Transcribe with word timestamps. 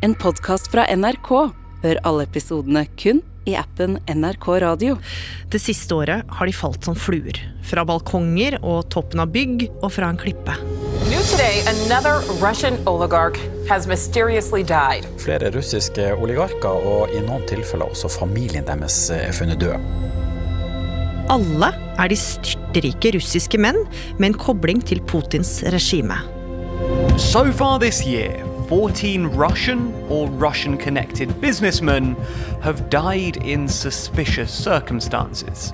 en 0.00 0.14
podkast 0.14 0.70
fra 0.72 0.86
NRK. 0.96 1.30
Hør 1.82 1.98
alle 2.08 2.24
episodene 2.24 2.84
kun 3.00 3.22
i 3.48 3.54
appen 3.56 3.98
NRK 4.08 4.46
Radio. 4.62 4.96
Det 5.52 5.60
siste 5.60 5.96
året 5.96 6.28
har 6.28 6.48
de 6.48 6.54
falt 6.56 6.84
som 6.84 6.96
fluer. 6.96 7.36
Fra 7.66 7.84
balkonger 7.88 8.58
og 8.60 8.88
toppen 8.92 9.22
av 9.22 9.32
bygg 9.34 9.66
og 9.80 9.88
fra 9.92 10.10
en 10.12 10.20
klippe. 10.20 10.56
New 11.08 11.22
today, 11.32 11.60
another 11.68 12.20
Russian 12.40 12.76
oligarch 12.88 13.40
has 13.68 13.88
mysteriously 13.88 14.62
died. 14.62 15.08
Flere 15.20 15.52
russiske 15.54 16.12
oligarker 16.16 16.84
og 16.92 17.12
i 17.16 17.22
noen 17.24 17.44
tilfeller 17.50 17.90
også 17.92 18.12
familien 18.12 18.68
deres 18.68 19.02
er 19.14 19.32
funnet 19.36 19.60
død. 19.60 19.80
Alle 21.30 21.70
er 22.00 22.10
de 22.10 22.16
styrterike 22.18 23.12
russiske 23.14 23.60
menn 23.60 23.84
med 24.18 24.32
en 24.32 24.38
kobling 24.40 24.80
til 24.82 25.02
Putins 25.06 25.60
regime. 25.70 26.16
So 27.20 27.44
far 27.52 27.78
this 27.78 28.02
year, 28.06 28.40
14 28.70 29.26
Russian 29.34 29.92
or 30.08 30.28
Russian 30.28 30.76
connected 30.76 31.40
businessmen 31.40 32.14
have 32.62 32.88
died 32.88 33.36
in 33.42 33.66
suspicious 33.68 34.52
circumstances. 34.52 35.72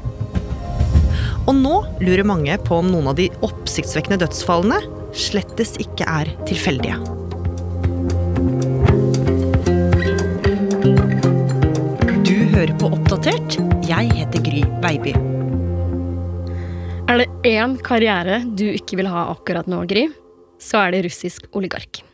Og 1.45 1.53
nå 1.59 1.75
lurer 2.01 2.25
mange 2.25 2.57
på 2.65 2.79
om 2.81 2.89
noen 2.89 3.11
av 3.13 3.19
de 3.19 3.27
oppsiktsvekkende 3.45 4.23
dødsfallene 4.25 4.81
slettes 5.13 5.75
ikke 5.85 6.09
er 6.09 6.33
tilfeldige. 6.49 6.97
Du 12.25 12.35
hører 12.57 12.75
på 12.81 12.95
Oppdatert. 12.97 13.61
Jeg 13.85 14.09
heter 14.23 14.49
Gry 14.49 14.65
Veiby. 14.89 15.13
Er 17.13 17.21
det 17.21 17.29
én 17.45 17.77
karriere 17.77 18.41
du 18.57 18.71
ikke 18.73 19.05
vil 19.05 19.13
ha 19.13 19.29
akkurat 19.37 19.69
nå, 19.69 19.85
Gry, 19.85 20.09
så 20.57 20.87
er 20.87 20.97
det 20.97 21.07
russisk 21.11 21.53
oligark. 21.53 22.07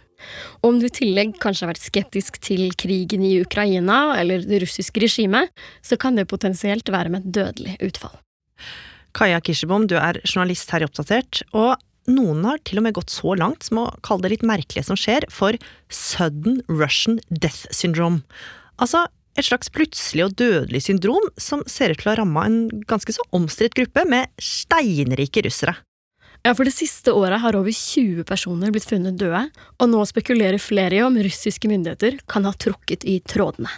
Om 0.63 0.79
du 0.79 0.87
i 0.87 0.95
tillegg 0.95 1.35
kanskje 1.43 1.65
har 1.67 1.73
vært 1.73 1.83
skeptisk 1.83 2.37
til 2.45 2.69
krigen 2.79 3.25
i 3.27 3.35
Ukraina 3.43 4.15
eller 4.21 4.45
det 4.47 4.61
russiske 4.63 5.03
regimet, 5.03 5.51
så 5.83 5.99
kan 5.99 6.15
det 6.15 6.29
potensielt 6.31 6.87
være 6.93 7.11
med 7.11 7.25
et 7.25 7.33
dødelig 7.35 7.79
utfall. 7.83 8.15
Kaja 9.13 9.41
Kirsebom, 9.43 9.89
du 9.91 9.97
er 9.99 10.21
journalist 10.23 10.71
her 10.73 10.85
i 10.85 10.87
Oppdatert, 10.87 11.43
og 11.51 11.75
noen 12.11 12.47
har 12.47 12.63
til 12.63 12.79
og 12.79 12.87
med 12.87 12.95
gått 12.95 13.11
så 13.11 13.35
langt 13.39 13.67
som 13.67 13.83
å 13.83 13.91
kalle 14.07 14.25
det 14.25 14.37
litt 14.37 14.47
merkelige 14.47 14.87
som 14.87 14.99
skjer, 14.99 15.27
for 15.35 15.59
sudden 15.91 16.63
Russian 16.71 17.19
death 17.29 17.67
syndrome. 17.75 18.23
Altså 18.79 19.09
et 19.39 19.49
slags 19.49 19.71
plutselig 19.73 20.29
og 20.29 20.35
dødelig 20.39 20.85
syndrom 20.87 21.27
som 21.41 21.63
ser 21.67 21.93
ut 21.93 22.03
til 22.03 22.11
å 22.11 22.15
ha 22.15 22.21
ramma 22.21 22.47
en 22.47 22.85
ganske 22.89 23.15
så 23.17 23.25
omstridt 23.35 23.75
gruppe 23.79 24.05
med 24.09 24.31
steinrike 24.39 25.43
russere. 25.47 25.75
Ja, 26.43 26.57
for 26.59 26.67
det 26.67 26.75
siste 26.75 27.15
året 27.15 27.39
har 27.45 27.55
over 27.55 27.71
20 27.71 28.25
personer 28.27 28.73
blitt 28.75 28.89
funnet 28.89 29.19
døde, 29.21 29.45
og 29.79 29.91
nå 29.91 30.03
spekulerer 30.11 30.59
flere 30.59 30.99
i 30.99 31.05
om 31.07 31.19
russiske 31.23 31.71
myndigheter 31.71 32.19
kan 32.31 32.49
ha 32.49 32.55
trukket 32.59 33.07
i 33.07 33.21
trådene. 33.23 33.71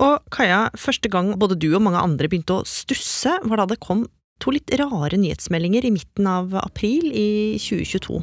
Og 0.00 0.22
Kaja, 0.32 0.68
første 0.78 1.10
gang 1.12 1.34
både 1.40 1.58
du 1.60 1.72
og 1.74 1.82
mange 1.84 2.00
andre 2.00 2.30
begynte 2.30 2.60
å 2.60 2.68
stusse, 2.68 3.34
var 3.42 3.60
da 3.60 3.66
det 3.72 3.80
kom 3.82 4.06
to 4.40 4.54
litt 4.54 4.70
rare 4.80 5.18
nyhetsmeldinger 5.20 5.84
i 5.84 5.92
midten 5.92 6.28
av 6.30 6.54
april 6.62 7.10
i 7.10 7.58
2022. 7.60 8.22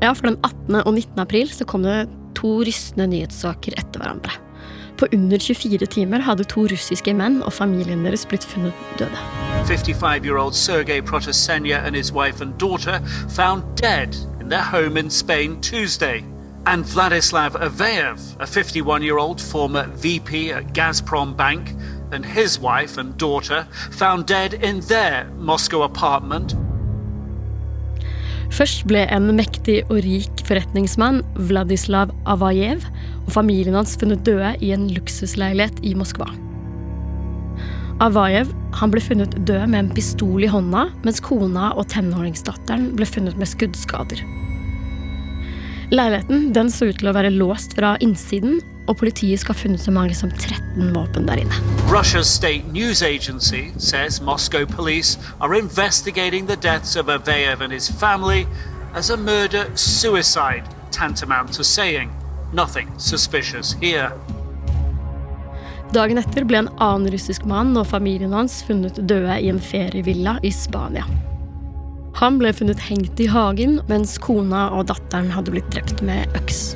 Ja, 0.00 0.14
for 0.14 0.30
den 0.30 0.38
18. 0.46 0.78
og 0.80 0.94
19. 0.94 1.18
april 1.20 1.50
så 1.52 1.66
kom 1.68 1.84
det 1.84 2.06
to 2.38 2.60
rystende 2.64 3.10
nyhetssaker 3.10 3.76
etter 3.76 4.00
hverandre. 4.00 4.38
På 5.00 5.06
under 5.12 5.38
24 5.38 5.86
timer 5.86 6.20
hadde 6.20 6.44
to 6.44 6.66
russiske 6.68 7.14
menn 7.16 7.38
og 7.42 7.54
familien 7.56 8.02
deres 8.04 8.26
blitt 8.28 8.44
funnet 8.44 8.72
døde. 8.98 9.22
55-year-old 9.64 10.52
Sergei 10.54 11.00
Protosenya 11.00 11.78
and 11.86 11.96
his 11.96 12.12
wife 12.12 12.42
and 12.44 12.52
daughter 12.58 13.00
found 13.28 13.62
dead 13.76 14.14
in 14.40 14.50
their 14.50 14.62
home 14.62 15.00
in 15.00 15.10
Spain 15.10 15.60
Tuesday. 15.62 16.22
And 16.66 16.84
Vladislav 16.84 17.56
Aveyev, 17.56 18.20
a 18.40 18.44
51-year-old 18.44 19.40
former 19.40 19.86
VP 20.02 20.52
at 20.52 20.74
Gazprom 20.74 21.34
Bank, 21.34 21.72
and 22.12 22.24
his 22.24 22.58
wife 22.60 22.98
and 22.98 23.16
daughter 23.16 23.66
found 23.90 24.26
dead 24.26 24.52
in 24.52 24.80
their 24.80 25.24
Moscow 25.38 25.82
apartment. 25.82 26.54
Først 28.50 28.82
ble 28.90 29.04
en 29.14 29.30
mektig 29.38 29.80
og 29.86 30.00
rik 30.04 30.42
forretningsmann, 30.48 31.22
Vladislav 31.48 32.10
Avajev, 32.28 32.82
og 33.26 33.32
familien 33.36 33.76
hans 33.78 33.94
funnet 34.00 34.24
døde 34.26 34.56
i 34.60 34.72
en 34.74 34.88
luksusleilighet 34.90 35.78
i 35.86 35.94
Moskva. 35.98 36.26
Avajev 38.00 38.50
ble 38.90 39.02
funnet 39.04 39.34
død 39.46 39.66
med 39.68 39.78
en 39.84 39.92
pistol 39.94 40.44
i 40.46 40.50
hånda, 40.50 40.88
mens 41.04 41.20
kona 41.22 41.70
og 41.76 41.86
tenåringsdatteren 41.92 42.90
ble 42.96 43.06
funnet 43.06 43.36
med 43.38 43.50
skuddskader. 43.50 44.22
Leiligheten 45.90 46.70
så 46.70 46.88
ut 46.90 47.00
til 47.00 47.10
å 47.10 47.14
være 47.16 47.32
låst 47.34 47.74
fra 47.78 47.96
innsiden, 48.02 48.60
og 48.90 48.96
politiet 48.98 49.40
skal 49.40 49.54
ha 49.54 49.62
funnet 49.62 49.80
så 49.80 49.92
mange 49.94 50.14
som 50.18 50.30
13 50.30 50.90
våpen 50.94 51.28
der 51.28 51.44
inne. 51.44 51.60
Russia's 51.86 52.30
state 52.30 52.66
news 52.72 53.02
agency 53.02 53.70
says 53.78 54.20
Moscow 54.20 54.66
police 54.66 55.18
are 55.40 55.54
investigating 55.58 56.48
the 56.48 56.56
deaths 56.56 56.96
of 56.96 57.06
Aveyev 57.06 57.62
and 57.62 57.72
his 57.72 57.90
family 57.90 58.46
as 58.94 59.10
a 59.10 59.16
murder 59.16 59.64
suicide, 59.76 60.64
tantamount 60.90 61.52
to 61.52 61.64
saying 61.64 62.10
nothing 62.52 62.88
suspicious 62.98 63.76
here. 63.80 64.10
Dagen 65.90 66.18
etter 66.18 66.44
ble 66.46 66.58
en 66.58 66.68
annen 66.78 67.10
russisk 67.10 67.46
mann 67.50 67.74
og 67.78 67.88
familien 67.90 68.34
hans 68.34 68.60
funnet 68.66 68.98
døde 69.10 69.40
i 69.40 69.48
en 69.50 69.58
ferievilla 69.62 70.36
i 70.42 70.52
Spania. 70.54 71.06
Han 72.20 72.38
ble 72.38 72.52
funnet 72.54 72.82
hengt 72.82 73.20
i 73.22 73.26
hagen, 73.30 73.80
mens 73.88 74.16
kona 74.22 74.68
og 74.76 74.88
datteren 74.90 75.30
hadde 75.34 75.54
blitt 75.54 75.70
drept 75.74 76.02
med 76.06 76.30
øks. 76.38 76.72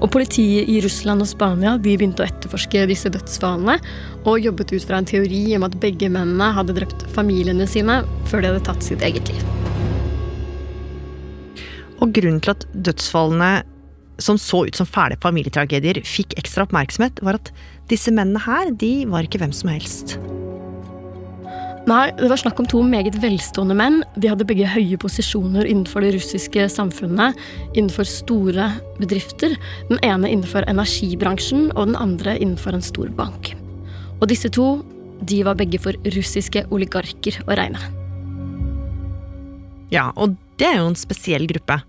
Og 0.00 0.08
Politiet 0.12 0.68
i 0.72 0.78
Russland 0.80 1.20
og 1.20 1.28
Spania 1.28 1.74
de 1.76 1.92
begynte 1.92 2.24
å 2.24 2.28
etterforske 2.28 2.86
disse 2.88 3.12
dødsfallene 3.12 3.76
og 4.24 4.40
jobbet 4.40 4.72
ut 4.72 4.86
fra 4.88 5.00
en 5.00 5.08
teori 5.08 5.42
om 5.58 5.66
at 5.68 5.76
begge 5.82 6.08
mennene 6.08 6.52
hadde 6.56 6.76
drept 6.78 7.04
familiene 7.12 7.68
sine 7.68 8.00
før 8.30 8.40
de 8.40 8.52
hadde 8.52 8.64
tatt 8.68 8.86
sitt 8.86 9.04
eget 9.04 9.28
liv. 9.28 9.44
Og 12.00 12.14
grunnen 12.16 12.40
til 12.40 12.54
at 12.54 12.64
dødsfallene 12.72 13.52
som 14.20 14.36
så 14.40 14.66
ut 14.68 14.76
som 14.76 14.88
fæle 14.88 15.16
familietragedier, 15.20 16.02
fikk 16.04 16.36
ekstra 16.40 16.66
oppmerksomhet, 16.66 17.22
var 17.24 17.40
at 17.40 17.52
disse 17.88 18.12
mennene 18.12 18.42
her, 18.44 18.68
de 18.76 19.06
var 19.08 19.24
ikke 19.24 19.40
hvem 19.40 19.54
som 19.56 19.72
helst. 19.72 20.18
Nei, 21.90 22.12
det 22.14 22.28
var 22.30 22.38
snakk 22.38 22.60
om 22.62 22.68
to 22.70 22.84
meget 22.86 23.16
velstående 23.18 23.74
menn. 23.74 23.96
De 24.14 24.28
hadde 24.30 24.46
begge 24.46 24.68
høye 24.70 24.98
posisjoner 25.00 25.66
innenfor 25.66 26.04
det 26.04 26.12
russiske 26.14 26.68
samfunnet, 26.70 27.34
innenfor 27.74 28.06
store 28.06 28.68
bedrifter. 29.00 29.56
Den 29.88 29.98
ene 30.06 30.30
innenfor 30.30 30.68
energibransjen, 30.70 31.72
og 31.74 31.90
den 31.90 31.98
andre 31.98 32.36
innenfor 32.38 32.78
en 32.78 32.86
stor 32.86 33.10
bank. 33.18 33.56
Og 34.20 34.28
disse 34.30 34.52
to, 34.54 34.84
de 35.26 35.42
var 35.42 35.58
begge 35.58 35.82
for 35.82 35.98
russiske 36.14 36.62
oligarker 36.70 37.42
å 37.48 37.58
regne. 37.58 37.82
Ja, 39.90 40.12
og 40.14 40.38
det 40.62 40.70
er 40.70 40.78
jo 40.78 40.92
en 40.92 41.00
spesiell 41.00 41.50
gruppe. 41.50 41.80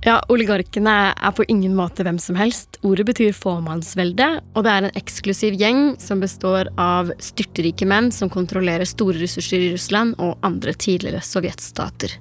Ja, 0.00 0.14
Oligarkene 0.32 1.12
er 1.12 1.32
på 1.36 1.44
ingen 1.52 1.74
måte 1.76 2.06
hvem 2.06 2.16
som 2.22 2.38
helst. 2.40 2.78
Ordet 2.88 3.04
betyr 3.10 3.34
fåmannsvelde, 3.36 4.30
og 4.56 4.64
det 4.64 4.72
er 4.72 4.86
en 4.86 4.96
eksklusiv 4.96 5.58
gjeng 5.60 5.90
som 6.00 6.22
består 6.24 6.70
av 6.80 7.10
styrterike 7.20 7.84
menn 7.84 8.08
som 8.14 8.32
kontrollerer 8.32 8.88
store 8.88 9.20
ressurser 9.20 9.60
i 9.60 9.68
Russland 9.74 10.16
og 10.16 10.40
andre 10.46 10.72
tidligere 10.72 11.20
sovjetstater. 11.20 12.16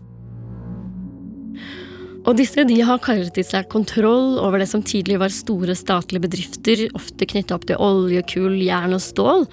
Og 2.28 2.36
disse 2.36 2.68
de 2.68 2.82
har 2.84 3.00
kallet 3.00 3.32
til 3.34 3.48
seg 3.48 3.72
kontroll 3.72 4.36
over 4.44 4.60
det 4.60 4.68
som 4.68 4.84
tidligere 4.84 5.24
var 5.24 5.32
store 5.32 5.76
statlige 5.80 6.28
bedrifter, 6.28 6.84
ofte 7.00 7.32
knytta 7.32 7.56
opp 7.56 7.70
til 7.70 7.80
olje, 7.80 8.26
kull, 8.28 8.60
jern 8.60 8.98
og 8.98 9.06
stål, 9.08 9.48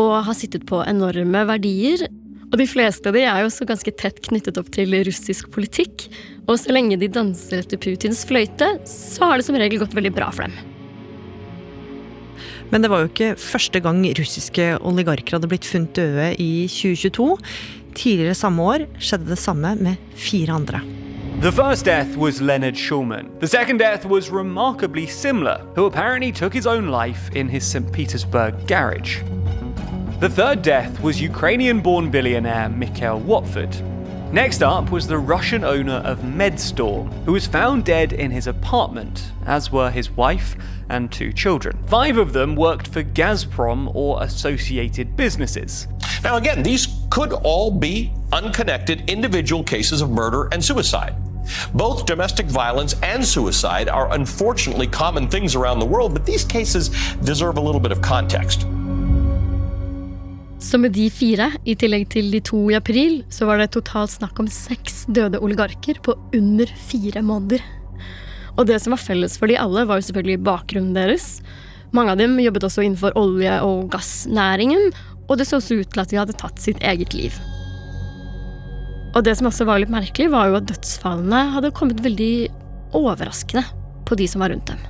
og 0.00 0.14
har 0.24 0.36
sittet 0.36 0.64
på 0.68 0.80
enorme 0.88 1.44
verdier. 1.52 2.08
Og 2.52 2.60
de 2.60 2.66
fleste 2.70 3.10
av 3.10 3.16
de 3.16 3.24
er 3.26 3.42
jo 3.42 3.48
også 3.50 3.66
ganske 3.66 3.92
tett 3.98 4.20
knyttet 4.28 4.58
opp 4.60 4.70
til 4.74 4.94
russisk 5.08 5.50
politikk. 5.54 6.06
Og 6.46 6.60
så 6.62 6.74
lenge 6.74 6.98
de 7.00 7.10
danser 7.10 7.64
etter 7.64 7.80
Putins 7.82 8.22
fløyte, 8.28 8.76
så 8.86 9.32
har 9.32 9.40
det 9.40 9.46
som 9.48 9.58
regel 9.58 9.82
gått 9.82 9.96
veldig 9.96 10.14
bra 10.14 10.30
for 10.34 10.46
dem. 10.46 10.54
Men 12.70 12.82
det 12.82 12.90
var 12.90 13.02
jo 13.02 13.10
ikke 13.10 13.34
første 13.38 13.80
gang 13.82 14.02
russiske 14.18 14.72
oligarker 14.86 15.38
hadde 15.38 15.50
blitt 15.50 15.66
funnet 15.66 15.94
døde 15.98 16.32
i 16.42 16.66
2022. 16.70 17.28
Tidligere 17.96 18.38
samme 18.38 18.62
år 18.62 18.86
skjedde 18.98 19.30
det 19.30 19.40
samme 19.40 19.74
med 19.80 20.14
fire 20.18 20.58
andre. 20.58 20.82
The 21.42 21.52
first 21.52 21.84
death 21.84 22.16
was 22.16 22.40
Leonard 22.40 22.76
Schulman. 22.76 23.28
The 23.40 23.46
second 23.46 23.78
death 23.78 24.06
was 24.06 24.30
remarkably 24.30 25.06
similar, 25.06 25.60
who 25.76 25.84
apparently 25.84 26.32
took 26.32 26.54
his 26.54 26.66
own 26.66 26.88
life 26.88 27.30
in 27.34 27.48
his 27.48 27.64
St. 27.64 27.92
Petersburg 27.92 28.54
garage. 28.66 29.22
The 30.18 30.30
third 30.30 30.62
death 30.62 31.02
was 31.02 31.20
Ukrainian 31.20 31.80
born 31.80 32.10
billionaire 32.10 32.70
Mikhail 32.70 33.20
Watford. 33.20 33.76
Next 34.32 34.62
up 34.62 34.90
was 34.90 35.06
the 35.06 35.18
Russian 35.18 35.62
owner 35.62 36.00
of 36.06 36.20
Medstorm, 36.20 37.12
who 37.26 37.32
was 37.32 37.46
found 37.46 37.84
dead 37.84 38.14
in 38.14 38.30
his 38.30 38.46
apartment, 38.46 39.30
as 39.44 39.70
were 39.70 39.90
his 39.90 40.10
wife 40.10 40.56
and 40.88 41.12
two 41.12 41.34
children. 41.34 41.78
Five 41.86 42.16
of 42.16 42.32
them 42.32 42.56
worked 42.56 42.88
for 42.88 43.02
Gazprom 43.02 43.94
or 43.94 44.22
associated 44.22 45.18
businesses. 45.18 45.86
Now, 46.24 46.38
again, 46.38 46.62
these 46.62 46.88
could 47.10 47.34
all 47.34 47.70
be 47.70 48.10
unconnected 48.32 49.10
individual 49.10 49.62
cases 49.62 50.00
of 50.00 50.08
murder 50.08 50.48
and 50.50 50.64
suicide. 50.64 51.14
Both 51.74 52.06
domestic 52.06 52.46
violence 52.46 52.94
and 53.02 53.22
suicide 53.22 53.90
are 53.90 54.10
unfortunately 54.14 54.86
common 54.86 55.28
things 55.28 55.54
around 55.54 55.78
the 55.78 55.84
world, 55.84 56.14
but 56.14 56.24
these 56.24 56.42
cases 56.42 56.88
deserve 57.22 57.58
a 57.58 57.60
little 57.60 57.80
bit 57.82 57.92
of 57.92 58.00
context. 58.00 58.66
Så 60.66 60.78
med 60.82 60.96
de 60.96 61.04
fire, 61.14 61.52
i 61.62 61.76
tillegg 61.78 62.08
til 62.10 62.32
de 62.32 62.40
to 62.42 62.58
i 62.72 62.74
april, 62.74 63.20
så 63.30 63.46
var 63.46 63.60
det 63.60 63.68
totalt 63.76 64.10
snakk 64.10 64.40
om 64.42 64.48
seks 64.50 65.04
døde 65.14 65.38
oligarker 65.38 66.00
på 66.02 66.16
under 66.34 66.70
fire 66.88 67.22
måneder. 67.22 67.62
Og 68.56 68.66
det 68.66 68.80
som 68.82 68.96
var 68.96 68.98
felles 68.98 69.36
for 69.38 69.46
de 69.46 69.58
alle, 69.62 69.84
var 69.86 70.00
jo 70.00 70.08
selvfølgelig 70.08 70.42
bakgrunnen 70.48 70.96
deres. 70.96 71.36
Mange 71.94 72.16
av 72.16 72.18
dem 72.18 72.34
jobbet 72.42 72.66
også 72.66 72.82
innenfor 72.82 73.14
olje- 73.20 73.60
og 73.62 73.92
gassnæringen, 73.92 74.90
og 75.28 75.38
det 75.38 75.46
så 75.46 75.60
også 75.60 75.78
ut 75.78 75.92
til 75.92 76.02
at 76.02 76.10
de 76.10 76.18
hadde 76.18 76.34
tatt 76.40 76.58
sitt 76.62 76.82
eget 76.82 77.14
liv. 77.14 77.36
Og 79.14 79.22
det 79.24 79.36
som 79.38 79.46
også 79.46 79.68
var 79.68 79.78
litt 79.78 79.92
merkelig, 79.92 80.32
var 80.34 80.50
jo 80.50 80.58
at 80.58 80.66
dødsfallene 80.66 81.44
hadde 81.54 81.70
kommet 81.78 82.02
veldig 82.02 82.48
overraskende 82.96 83.62
på 84.08 84.18
de 84.18 84.26
som 84.30 84.42
var 84.42 84.50
rundt 84.50 84.66
dem. 84.72 84.82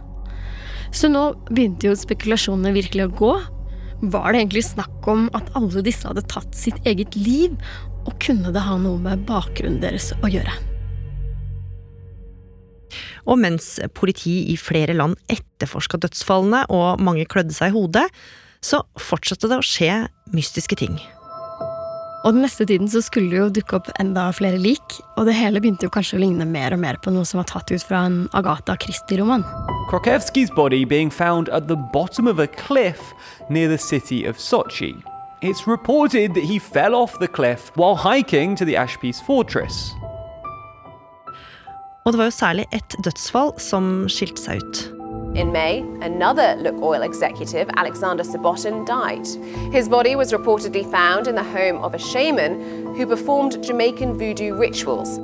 Så 0.96 1.12
nå 1.12 1.28
begynte 1.50 1.90
jo 1.90 1.98
spekulasjonene 1.98 2.72
virkelig 2.78 3.10
å 3.10 3.14
gå. 3.20 3.34
Var 4.02 4.32
det 4.32 4.40
egentlig 4.42 4.64
snakk 4.66 5.06
om 5.08 5.28
at 5.36 5.48
alle 5.56 5.80
disse 5.84 6.04
hadde 6.04 6.24
tatt 6.28 6.56
sitt 6.56 6.76
eget 6.88 7.16
liv, 7.16 7.54
og 8.04 8.12
kunne 8.22 8.52
det 8.52 8.62
ha 8.62 8.76
noe 8.78 9.00
med 9.02 9.24
bakgrunnen 9.28 9.80
deres 9.82 10.10
å 10.20 10.30
gjøre? 10.30 10.52
Og 13.26 13.40
mens 13.42 13.76
politi 13.96 14.52
i 14.52 14.56
flere 14.60 14.94
land 14.94 15.16
etterforska 15.32 15.98
dødsfallene 16.04 16.66
og 16.70 17.02
mange 17.02 17.26
klødde 17.28 17.56
seg 17.56 17.72
i 17.72 17.76
hodet, 17.78 18.06
så 18.62 18.84
fortsatte 19.00 19.50
det 19.50 19.58
å 19.58 19.66
skje 19.66 20.06
mystiske 20.34 20.78
ting. 20.78 21.00
Og 22.24 22.34
den 22.34 22.42
neste 22.42 22.64
tiden 22.66 22.88
så 22.90 23.02
skulle 23.04 23.30
det 23.30 23.38
jo 23.38 23.48
dukke 23.60 23.76
opp 23.78 23.90
enda 24.00 24.28
flere 24.34 24.58
lik, 24.58 24.98
og 25.16 25.28
det 25.28 25.36
hele 25.36 25.60
begynte 25.62 25.86
jo 25.86 25.92
kanskje 25.94 26.18
å 26.18 26.22
ligne 26.24 26.46
mer 26.48 26.74
og 26.74 26.80
mer 26.82 26.98
på 27.02 27.12
noe 27.14 27.26
som 27.28 27.38
var 27.42 27.50
tatt 27.50 27.70
ut 27.70 27.84
fra 27.86 28.06
en 28.08 28.24
Agatha 28.34 28.74
Christie-roman. 28.82 29.44
Krakevskijs 29.90 30.50
body 30.56 30.84
being 30.84 31.12
found 31.12 31.48
at 31.50 31.68
the 31.68 31.76
bottom 31.92 32.26
of 32.26 32.40
a 32.40 32.48
cliff 32.48 33.12
near 33.50 33.68
the 33.68 33.78
city 33.78 34.24
of 34.26 34.38
Sochi. 34.38 34.96
It's 35.42 35.66
reported 35.66 36.34
that 36.34 36.44
he 36.44 36.58
fell 36.58 36.94
off 36.94 37.18
the 37.20 37.28
cliff 37.28 37.70
while 37.76 37.94
hiking 37.94 38.56
to 38.56 38.64
the 38.64 38.74
Ashpiece 38.74 39.22
fortress. 39.26 39.92
Og 42.06 42.12
det 42.12 42.18
var 42.18 42.24
jo 42.24 42.30
særlig 42.30 42.66
ett 42.72 42.94
dødsfall 43.04 43.52
som 43.58 44.06
skilte 44.08 44.42
seg 44.42 44.62
ut. 44.62 44.95
In 45.36 45.52
May, 45.52 45.84
another 46.00 46.56
Lukoil 46.56 46.96
Oil 46.96 47.02
executive, 47.02 47.68
Alexander 47.76 48.24
Sabotin, 48.24 48.86
died. 48.86 49.26
His 49.70 49.86
body 49.86 50.16
was 50.16 50.32
reportedly 50.32 50.90
found 50.90 51.28
in 51.28 51.34
the 51.34 51.42
home 51.42 51.76
of 51.84 51.92
a 51.92 51.98
shaman 51.98 52.52
who 52.96 53.06
performed 53.06 53.62
Jamaican 53.62 54.16
voodoo 54.18 54.54
rituals. 54.54 55.18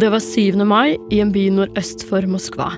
Det 0.00 0.10
var 0.10 0.18
7. 0.18 0.66
mai 0.66 0.96
i 1.10 1.20
en 1.20 1.32
by 1.32 1.50
nordøst 1.50 2.08
for 2.08 2.24
Moskva. 2.24 2.72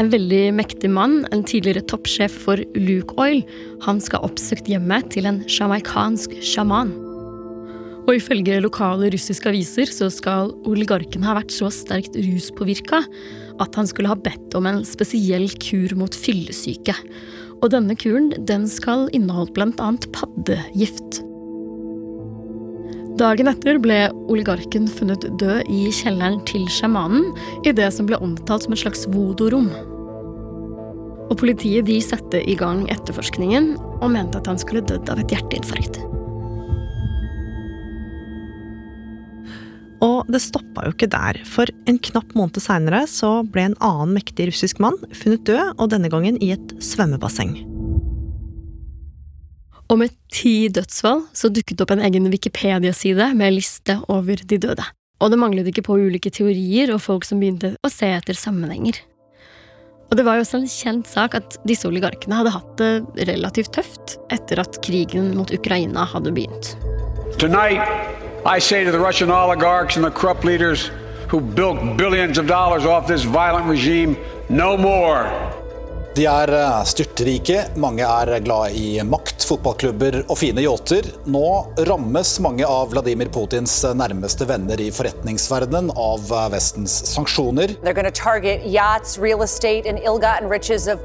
En 0.00 0.10
veldig 0.10 0.54
mektig 0.58 0.90
mann, 0.90 1.26
en 1.30 1.44
tidligere 1.44 1.86
toppsjef 1.86 2.34
for 2.44 2.58
Luke 2.74 3.14
Oil, 3.22 3.44
han 3.86 4.00
skal 4.00 4.18
ha 4.18 4.26
oppsøkt 4.26 4.66
hjemmet 4.66 5.12
til 5.14 5.30
en 5.30 5.44
sjamaikansk 5.46 6.34
sjaman. 6.42 7.05
Og 8.06 8.20
ifølge 8.20 8.60
lokale 8.62 9.10
russiske 9.10 9.50
aviser 9.50 9.90
så 9.90 10.08
skal 10.14 10.52
oligarken 10.68 11.26
ha 11.26 11.34
vært 11.40 11.54
så 11.54 11.70
sterkt 11.74 12.14
ruspåvirka 12.14 13.02
at 13.62 13.78
han 13.78 13.88
skulle 13.88 14.12
ha 14.12 14.18
bedt 14.18 14.54
om 14.54 14.68
en 14.70 14.84
spesiell 14.86 15.48
kur 15.62 15.94
mot 15.98 16.14
fyllesyke. 16.14 16.94
Og 17.64 17.72
denne 17.72 17.96
kuren 17.98 18.30
den 18.46 18.68
skal 18.70 19.08
inneholde 19.16 19.54
bl.a. 19.56 19.90
paddegift. 20.14 21.22
Dagen 23.16 23.48
etter 23.48 23.78
ble 23.80 24.02
oligarken 24.28 24.86
funnet 24.92 25.24
død 25.40 25.70
i 25.72 25.86
kjelleren 25.88 26.42
til 26.46 26.66
sjamanen 26.68 27.30
i 27.64 27.72
det 27.74 27.88
som 27.96 28.06
ble 28.06 28.20
omtalt 28.20 28.66
som 28.66 28.76
et 28.76 28.82
slags 28.84 29.06
voodoo-rom. 29.08 29.70
Og 31.26 31.34
Politiet 31.40 31.88
de 31.88 31.96
satte 32.04 32.44
i 32.44 32.54
gang 32.60 32.84
etterforskningen 32.92 33.72
og 33.96 34.12
mente 34.12 34.38
at 34.38 34.52
han 34.52 34.60
skulle 34.60 34.84
dødd 34.86 35.10
av 35.10 35.24
et 35.24 35.32
hjerteinfarkt. 35.32 35.98
Og 40.04 40.28
det 40.28 40.42
stoppa 40.44 40.84
jo 40.84 40.92
ikke 40.92 41.08
der, 41.12 41.38
for 41.48 41.70
en 41.88 41.98
knapp 42.02 42.34
måned 42.36 42.60
seinere 42.60 43.06
så 43.08 43.40
ble 43.48 43.70
en 43.70 43.78
annen 43.84 44.12
mektig 44.18 44.50
russisk 44.50 44.82
mann 44.82 44.98
funnet 45.16 45.46
død, 45.48 45.76
og 45.78 45.90
denne 45.94 46.10
gangen 46.12 46.36
i 46.44 46.52
et 46.56 46.76
svømmebasseng. 46.84 47.56
Og 49.86 50.00
med 50.02 50.14
ti 50.34 50.66
dødsfall 50.74 51.22
så 51.36 51.48
dukket 51.48 51.78
det 51.78 51.84
opp 51.86 51.94
en 51.94 52.04
egen 52.04 52.26
Wikipedia-side 52.32 53.30
med 53.38 53.54
liste 53.54 54.00
over 54.12 54.40
de 54.42 54.58
døde. 54.58 54.86
Og 55.22 55.32
det 55.32 55.38
manglet 55.40 55.70
ikke 55.70 55.86
på 55.86 55.96
ulike 55.96 56.32
teorier 56.34 56.90
og 56.92 57.00
folk 57.04 57.24
som 57.24 57.40
begynte 57.40 57.76
å 57.80 57.92
se 57.92 58.10
etter 58.12 58.36
sammenhenger. 58.36 58.98
Og 60.10 60.18
det 60.18 60.26
var 60.26 60.36
jo 60.36 60.44
også 60.44 60.60
en 60.60 60.68
kjent 60.70 61.08
sak 61.10 61.34
at 61.38 61.56
disse 61.66 61.86
oligarkene 61.88 62.36
hadde 62.38 62.52
hatt 62.54 62.74
det 62.78 63.26
relativt 63.30 63.72
tøft 63.74 64.18
etter 64.34 64.60
at 64.62 64.78
krigen 64.86 65.32
mot 65.38 65.50
Ukraina 65.54 66.04
hadde 66.06 66.34
begynt. 66.36 66.74
Tonight, 67.40 67.82
I 68.46 68.60
say 68.60 68.84
to 68.84 68.92
the 68.92 69.00
Russian 69.00 69.28
oligarchs 69.28 69.96
and 69.96 70.04
the 70.04 70.10
corrupt 70.12 70.44
leaders 70.44 70.92
who 71.26 71.40
built 71.40 71.96
billions 71.96 72.38
of 72.38 72.46
dollars 72.46 72.86
off 72.86 73.08
this 73.08 73.24
violent 73.24 73.66
regime, 73.66 74.16
no 74.48 74.76
more. 74.76 75.26
De 76.14 76.28
er 76.30 76.52
eh, 76.54 76.84
styrtrike, 76.86 77.64
mange 77.74 78.06
er 78.06 78.38
glad 78.46 78.78
i 78.78 79.02
makt, 79.02 79.42
fotballklubber 79.48 80.20
og 80.30 80.38
fine 80.38 80.62
yachter. 80.62 81.10
Nå 81.26 81.42
rammes 81.90 82.36
mange 82.38 82.62
av 82.62 82.94
Vladimir 82.94 83.32
Putins 83.34 83.74
nærmeste 83.82 84.46
venner 84.46 84.78
i 84.78 84.92
forretningsverdenen 84.94 85.90
av 85.90 86.30
eh, 86.30 86.48
Vestens 86.54 86.94
sanksjoner. 87.16 87.74
They're 87.82 87.98
going 87.98 88.06
to 88.06 88.14
target 88.14 88.62
yachts, 88.62 89.18
real 89.18 89.42
estate, 89.42 89.90
and 89.90 89.98
ill-gotten 89.98 90.46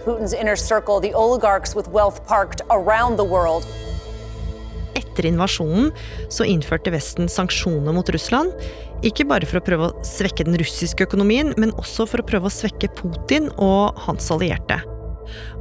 Putin's 0.05 0.33
inner 0.33 0.55
circle, 0.55 1.01
the 1.01 1.15
oligarchs 1.15 1.73
with 1.73 1.87
wealth 1.87 2.21
parked 2.27 2.61
around 2.69 3.17
the 3.17 3.25
world. 3.25 3.65
Etter 4.99 5.27
invasjonen 5.29 5.91
så 6.31 6.47
innførte 6.47 6.93
Vesten 6.93 7.29
sanksjoner 7.31 7.95
mot 7.95 8.09
Russland. 8.13 8.53
Ikke 9.07 9.25
bare 9.27 9.47
for 9.49 9.61
å 9.61 9.65
prøve 9.65 9.89
å 9.89 10.05
svekke 10.05 10.45
den 10.47 10.59
russiske 10.61 11.07
økonomien, 11.07 11.53
men 11.61 11.75
også 11.81 12.07
for 12.09 12.21
å 12.21 12.27
prøve 12.27 12.49
å 12.49 12.53
svekke 12.53 12.91
Putin 12.99 13.49
og 13.57 13.97
hans 14.05 14.29
allierte. 14.33 14.81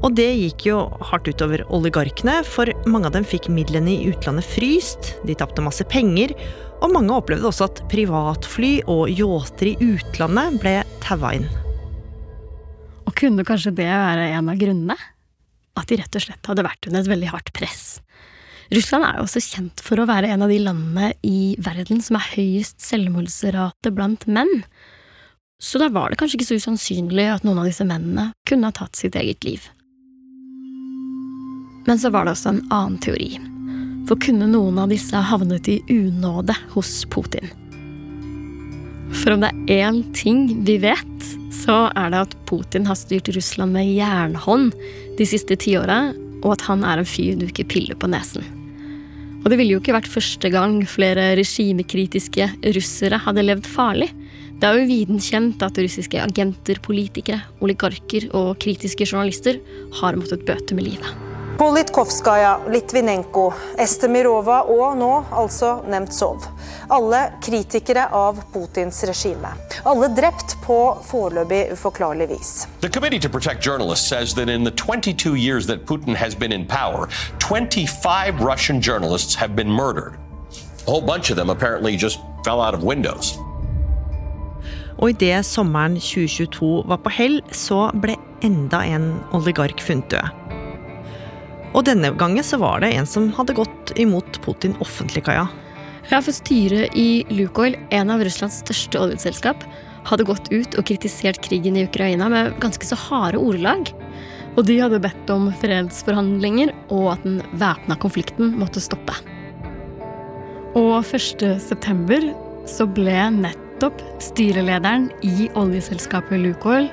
Og 0.02 0.16
det 0.16 0.28
gikk 0.34 0.66
jo 0.70 0.80
hardt 1.10 1.28
utover 1.30 1.62
oligarkene, 1.72 2.40
for 2.46 2.70
mange 2.90 3.10
av 3.10 3.14
dem 3.14 3.26
fikk 3.28 3.50
midlene 3.52 3.92
i 3.92 4.10
utlandet 4.10 4.48
fryst, 4.48 5.14
de 5.28 5.36
tapte 5.38 5.64
masse 5.64 5.84
penger, 5.92 6.34
og 6.80 6.94
mange 6.94 7.14
opplevde 7.14 7.48
også 7.50 7.68
at 7.68 7.82
privatfly 7.92 8.78
og 8.90 9.10
yachter 9.12 9.72
i 9.72 9.76
utlandet 9.92 10.60
ble 10.62 10.76
taua 11.04 11.34
inn. 11.36 11.48
Og 13.06 13.14
kunne 13.18 13.44
kanskje 13.46 13.74
det 13.76 13.88
være 13.90 14.30
en 14.36 14.52
av 14.52 14.60
grunnene? 14.60 14.96
At 15.78 15.90
de 15.90 16.00
rett 16.00 16.16
og 16.16 16.24
slett 16.24 16.48
hadde 16.50 16.64
vært 16.66 16.88
under 16.88 17.04
et 17.04 17.10
veldig 17.10 17.30
hardt 17.30 17.52
press. 17.56 17.84
Russland 18.70 19.02
er 19.02 19.16
jo 19.18 19.24
også 19.26 19.40
kjent 19.42 19.82
for 19.82 19.98
å 19.98 20.06
være 20.06 20.28
en 20.30 20.44
av 20.46 20.50
de 20.52 20.60
landene 20.62 21.10
i 21.26 21.56
verden 21.58 21.98
som 22.04 22.20
er 22.20 22.28
høyest 22.36 22.78
selvmordsrate 22.84 23.90
blant 23.90 24.28
menn. 24.30 24.50
Så 25.60 25.80
da 25.82 25.88
var 25.90 26.10
det 26.10 26.20
kanskje 26.20 26.38
ikke 26.38 26.48
så 26.52 26.58
usannsynlig 26.62 27.26
at 27.32 27.42
noen 27.44 27.58
av 27.60 27.66
disse 27.66 27.84
mennene 27.86 28.30
kunne 28.48 28.70
ha 28.70 28.76
tatt 28.76 28.94
sitt 28.96 29.18
eget 29.18 29.42
liv. 29.44 29.66
Men 31.88 31.98
så 31.98 32.12
var 32.14 32.28
det 32.28 32.36
også 32.36 32.52
en 32.52 32.62
annen 32.70 33.00
teori. 33.02 33.32
For 34.06 34.20
kunne 34.22 34.46
noen 34.52 34.78
av 34.78 34.94
disse 34.94 35.18
ha 35.18 35.24
havnet 35.26 35.66
i 35.68 35.80
unåde 35.90 36.54
hos 36.70 36.92
Putin? 37.10 37.50
For 39.18 39.34
om 39.34 39.42
det 39.42 39.50
er 39.66 39.90
én 39.90 40.00
ting 40.14 40.46
vi 40.62 40.78
vet, 40.78 41.26
så 41.64 41.88
er 41.98 42.14
det 42.14 42.22
at 42.28 42.38
Putin 42.46 42.86
har 42.86 42.98
styrt 42.98 43.32
Russland 43.34 43.74
med 43.74 43.90
jernhånd 43.90 44.78
de 45.18 45.26
siste 45.26 45.58
tiåra, 45.58 46.14
og 46.40 46.54
at 46.54 46.64
han 46.70 46.86
er 46.86 47.02
en 47.02 47.12
fyr 47.18 47.34
du 47.36 47.48
ikke 47.50 47.66
piller 47.74 47.98
på 47.98 48.08
nesen. 48.14 48.46
Og 49.40 49.48
det 49.48 49.56
ville 49.56 49.76
jo 49.76 49.80
ikke 49.80 49.96
vært 49.96 50.10
første 50.10 50.50
gang 50.52 50.80
flere 50.88 51.30
regimekritiske 51.38 52.50
russere 52.76 53.22
hadde 53.24 53.46
levd 53.46 53.68
farlig. 53.70 54.10
Det 54.60 54.68
er 54.68 54.76
jo 54.76 54.90
viden 54.90 55.22
kjent 55.24 55.62
at 55.64 55.80
russiske 55.80 56.20
agenter, 56.20 56.82
politikere, 56.84 57.40
oligarker 57.64 58.28
og 58.36 58.52
kritiske 58.60 59.08
journalister 59.08 59.62
har 60.02 60.20
måttet 60.20 60.44
bøte 60.44 60.76
med 60.76 60.90
livet. 60.90 61.29
Politkovskaja, 61.60 62.60
Litvinenko, 62.72 63.50
Estemirova 63.78 64.62
og 64.72 64.94
nå 64.96 65.08
altså 65.42 65.74
Nemtsov. 65.92 66.46
Alle 66.88 67.18
kritikere 67.44 68.06
av 68.16 68.38
Putins 68.54 69.02
regime. 69.04 69.50
Alle 69.84 70.08
drept 70.16 70.54
på 70.64 70.78
foreløpig 71.04 71.66
uforklarlig 71.74 72.30
vis. 72.30 72.54
The 72.80 72.88
Committee 72.88 73.20
to 73.20 73.28
Protect 73.28 73.60
Journalists 73.60 74.08
says 74.08 74.32
that 74.40 74.48
in 74.48 74.64
the 74.64 74.70
22 74.70 75.34
years 75.34 75.66
that 75.66 75.84
Putin 75.84 76.16
has 76.16 76.34
been 76.34 76.50
in 76.50 76.64
power, 76.64 77.10
25 77.40 78.40
Russian 78.40 78.80
journalists 78.80 79.34
have 79.34 79.54
been 79.54 79.70
murdered. 79.70 80.16
A 80.88 80.90
whole 80.90 81.04
bunch 81.04 81.28
of 81.28 81.36
them 81.36 81.50
apparently 81.50 81.94
just 81.94 82.20
fell 82.42 82.62
out 82.62 82.74
of 82.74 82.82
windows. 82.82 83.36
Og 84.96 85.10
idet 85.10 85.44
sommeren 85.44 86.00
2022 86.00 86.84
var 86.88 87.04
på 87.04 87.12
hell, 87.12 87.42
så 87.52 87.90
ble 88.00 88.16
enda 88.40 88.80
en 88.88 89.12
oligark 89.36 89.80
funnet 89.80 90.10
død. 90.10 90.39
Og 91.70 91.84
denne 91.86 92.10
gangen 92.18 92.44
så 92.44 92.58
var 92.58 92.82
det 92.82 92.92
en 92.96 93.06
som 93.06 93.28
hadde 93.36 93.54
gått 93.54 93.92
imot 94.00 94.40
Putin 94.44 94.74
offentlig, 94.82 95.24
Kaja. 95.28 95.46
Ja, 96.10 96.18
for 96.18 96.34
styret 96.34 96.96
i 96.98 97.22
Lukoil, 97.30 97.76
en 97.94 98.10
av 98.10 98.24
Russlands 98.24 98.58
største 98.64 98.98
oljeselskap, 98.98 99.62
hadde 100.08 100.26
gått 100.26 100.48
ut 100.50 100.74
og 100.80 100.86
kritisert 100.88 101.42
krigen 101.44 101.76
i 101.76 101.84
Ukraina 101.86 102.30
med 102.32 102.56
ganske 102.62 102.86
så 102.88 102.98
harde 102.98 103.38
ordelag. 103.38 103.92
Og 104.56 104.64
de 104.66 104.80
hadde 104.80 105.02
bedt 105.02 105.30
om 105.30 105.50
fredsforhandlinger 105.60 106.72
og 106.88 107.12
at 107.12 107.26
den 107.26 107.38
væpna 107.60 107.98
konflikten 108.02 108.56
måtte 108.58 108.82
stoppe. 108.82 109.14
Og 110.78 111.04
1.9. 111.04 112.32
så 112.70 112.86
ble 112.90 113.22
nettopp 113.36 114.02
styrelederen 114.22 115.08
i 115.26 115.48
oljeselskapet 115.58 116.42
Lukoil 116.42 116.90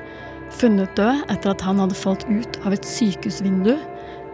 funnet 0.54 0.94
død 0.96 1.26
etter 1.32 1.52
at 1.52 1.62
han 1.66 1.80
hadde 1.82 1.98
falt 1.98 2.24
ut 2.30 2.60
av 2.64 2.76
et 2.76 2.86
sykehusvindu 2.86 3.74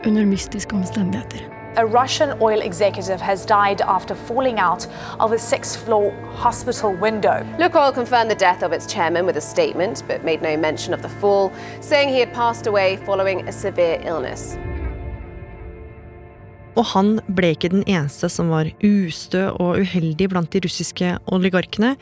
under 0.06 0.24
mystiske 0.24 0.76
omstendigheter. 0.76 1.54
A 1.76 1.84
Russian 1.84 2.38
oil 2.40 2.60
executive 2.60 3.20
has 3.20 3.44
died 3.44 3.80
after 3.80 4.14
falling 4.14 4.60
out 4.60 4.86
of 5.18 5.32
a 5.32 5.38
sixth 5.38 5.84
floor 5.84 6.12
hospital 6.36 6.94
window. 6.94 7.44
Lukoil 7.58 7.92
confirmed 7.92 8.30
the 8.30 8.36
death 8.36 8.62
of 8.62 8.72
its 8.72 8.86
chairman 8.86 9.26
with 9.26 9.36
a 9.36 9.40
statement, 9.40 10.04
but 10.06 10.24
made 10.24 10.40
no 10.40 10.56
mention 10.56 10.94
of 10.94 11.02
the 11.02 11.08
fall, 11.08 11.50
saying 11.80 12.10
he 12.10 12.20
had 12.20 12.32
passed 12.32 12.68
away 12.68 12.96
following 13.04 13.48
a 13.48 13.52
severe 13.52 14.00
illness. 14.06 14.56
Og 16.76 16.84
han 16.90 17.18
ble 17.30 17.52
ikke 17.54 17.70
den 17.70 17.84
eneste 17.86 18.28
som 18.30 18.50
var 18.50 18.70
ustø 18.82 19.48
og 19.52 19.82
uheldig 19.82 20.28
blant 20.30 20.54
de 20.54 20.62
russiske 20.64 21.16
oligarkene, 21.34 21.94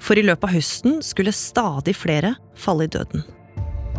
for 0.00 0.16
i 0.16 0.24
løpet 0.24 0.48
av 0.48 0.56
høsten 0.56 1.00
skulle 1.04 1.32
stadig 1.36 1.92
flere 1.96 2.34
falle 2.56 2.88
i 2.88 2.92
døden. 2.92 3.24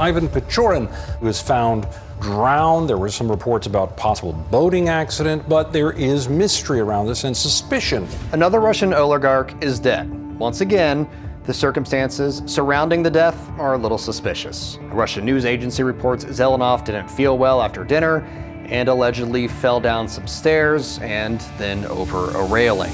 Ivan 0.01 0.29
Pechorin 0.33 0.87
was 1.21 1.41
found 1.41 1.85
drowned. 2.21 2.87
There 2.87 2.97
were 2.97 3.09
some 3.09 3.29
reports 3.29 3.67
about 3.67 3.97
possible 3.97 4.33
boating 4.51 4.87
accident, 4.87 5.49
but 5.49 5.73
there 5.73 5.91
is 5.91 6.29
mystery 6.29 6.79
around 6.79 7.07
this 7.07 7.23
and 7.23 7.35
suspicion. 7.35 8.07
Another 8.31 8.59
Russian 8.59 8.93
oligarch 8.93 9.53
is 9.61 9.79
dead. 9.79 10.09
Once 10.39 10.61
again, 10.61 11.07
the 11.43 11.53
circumstances 11.53 12.41
surrounding 12.45 13.03
the 13.03 13.09
death 13.09 13.49
are 13.57 13.73
a 13.73 13.77
little 13.77 13.97
suspicious. 13.97 14.77
A 14.91 14.95
Russian 14.95 15.25
news 15.25 15.43
agency 15.43 15.83
reports 15.83 16.23
Zelenov 16.25 16.85
didn't 16.85 17.09
feel 17.09 17.37
well 17.37 17.61
after 17.61 17.83
dinner 17.83 18.21
and 18.69 18.87
allegedly 18.87 19.47
fell 19.47 19.79
down 19.79 20.07
some 20.07 20.27
stairs 20.27 20.99
and 20.99 21.41
then 21.57 21.85
over 21.85 22.29
a 22.31 22.45
railing. 22.45 22.93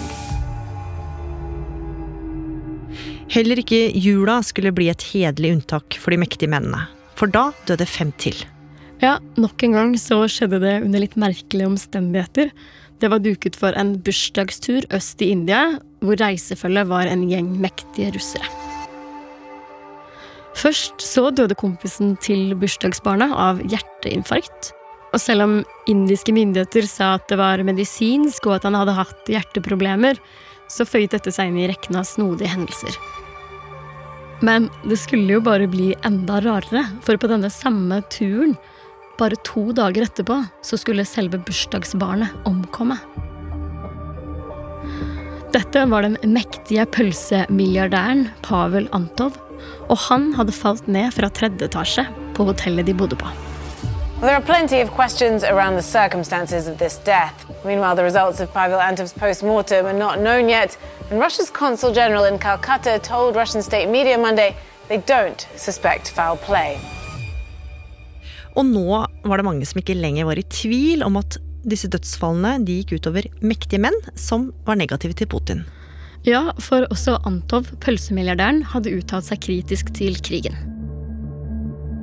Heller 3.29 3.60
ikke 3.60 3.91
jula 3.93 4.39
skulle 4.41 4.72
bli 4.72 4.88
et 4.89 5.03
hederlig 5.12 5.51
unntak 5.57 6.00
for 6.00 6.15
de 6.15 6.17
mektige 6.17 6.48
mennene. 6.48 6.88
For 7.19 7.27
da 7.27 7.51
døde 7.67 7.86
fem 7.86 8.13
til. 8.17 8.46
Ja, 8.98 9.20
nok 9.38 9.62
en 9.62 9.75
gang 9.77 9.92
så 10.01 10.24
skjedde 10.25 10.58
det 10.63 10.77
under 10.82 11.04
litt 11.04 11.18
merkelige 11.20 11.70
omstendigheter. 11.70 12.50
Det 12.98 13.12
var 13.13 13.22
duket 13.22 13.58
for 13.60 13.75
en 13.77 13.94
bursdagstur 14.01 14.88
øst 14.96 15.22
i 15.22 15.30
India, 15.36 15.77
hvor 16.01 16.18
reisefølget 16.18 16.89
var 16.89 17.06
en 17.06 17.27
gjeng 17.30 17.51
mektige 17.62 18.10
russere. 18.16 18.48
Først 20.58 21.04
så 21.06 21.27
døde 21.30 21.54
kompisen 21.54 22.16
til 22.25 22.56
bursdagsbarnet 22.58 23.36
av 23.38 23.62
hjerteinfarkt. 23.70 24.72
Og 25.13 25.22
selv 25.22 25.46
om 25.46 25.54
indiske 25.88 26.34
myndigheter 26.34 26.88
sa 26.89 27.13
at 27.20 27.27
det 27.30 27.38
var 27.38 27.62
medisinsk 27.68 28.50
og 28.50 28.58
at 28.58 28.66
han 28.66 28.75
hadde 28.80 28.98
hatt 28.98 29.30
hjerteproblemer, 29.30 30.18
så 30.74 30.88
føyet 30.89 31.13
dette 31.13 31.32
seg 31.32 31.51
inn 31.51 31.60
i 31.62 31.68
rekken 31.70 32.00
av 32.01 32.08
snodige 32.10 32.50
hendelser. 32.50 32.98
Men 34.42 34.68
det 34.89 34.98
skulle 35.01 35.38
jo 35.38 35.46
bare 35.46 35.70
bli 35.70 35.92
enda 36.06 36.42
rarere, 36.42 36.84
for 37.06 37.22
på 37.22 37.30
denne 37.30 37.54
samme 37.54 38.01
turen, 38.13 38.58
bare 39.17 39.38
to 39.45 39.71
dager 39.75 40.05
etterpå, 40.07 40.43
så 40.62 40.77
skulle 40.77 41.05
selve 41.05 41.39
bursdagsbarnet 41.41 42.45
omkomme. 42.45 42.97
Dette 45.53 45.86
var 45.89 46.03
den 46.03 46.17
mektige 46.33 46.86
pølsemilliardæren 46.86 48.27
Pavel 48.43 48.89
Antov, 48.93 49.38
og 49.89 49.97
han 50.09 50.33
hadde 50.38 50.53
falt 50.53 50.88
ned 50.91 51.12
fra 51.15 51.29
tredje 51.33 51.69
etasje 51.69 52.05
på 52.36 52.45
hotellet 52.50 52.86
de 52.86 52.93
bodde 52.93 53.15
på. 53.15 53.31
There 54.19 54.36
are 54.36 54.41
plenty 54.41 54.81
of 54.81 54.89
questions 54.91 55.43
around 55.43 55.75
the 55.75 55.83
circumstances 55.83 56.67
of 56.67 56.77
this 56.77 56.97
death. 56.97 57.45
Meanwhile, 57.63 57.95
the 57.95 58.03
results 58.03 58.39
of 58.39 58.51
Pavel 58.51 58.79
Antov's 58.79 59.13
post-mortem 59.13 59.86
are 59.86 59.93
not 59.93 60.17
known 60.17 60.50
yet, 60.50 60.77
and 61.12 61.19
Russia's 61.19 61.51
consul 61.51 61.93
general 61.93 62.25
in 62.25 62.39
Calcutta 62.39 63.00
told 63.00 63.36
Russian 63.36 63.62
state 63.62 63.89
media 63.89 64.17
Monday 64.17 64.55
they 64.89 64.97
don't 64.97 65.47
suspect 65.55 66.09
foul 66.09 66.38
play. 66.38 66.97
Og 68.58 68.66
nå 68.66 68.86
var 68.90 69.38
det 69.38 69.46
mange 69.46 69.68
som 69.70 69.80
ikke 69.82 69.98
lenger 69.98 70.28
var 70.30 70.40
i 70.40 70.46
tvil 70.50 71.06
om 71.06 71.20
at 71.20 71.38
disse 71.68 71.90
dødsfallene 71.92 72.66
de 72.66 72.80
gikk 72.80 72.98
utover 72.98 73.28
mektige 73.44 73.82
menn 73.84 73.98
som 74.18 74.50
var 74.68 74.80
negative 74.80 75.18
til 75.18 75.30
Putin. 75.30 75.66
Ja, 76.28 76.50
for 76.60 76.88
også 76.92 77.20
Antov, 77.28 77.70
pølsemilliardæren, 77.84 78.64
hadde 78.74 78.96
uttalt 78.98 79.28
seg 79.30 79.44
kritisk 79.46 79.94
til 79.96 80.18
krigen. 80.26 80.58